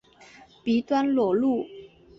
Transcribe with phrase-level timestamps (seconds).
[0.63, 1.63] 鼻端裸露。